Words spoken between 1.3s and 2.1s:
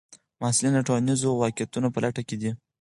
واقعیتونو په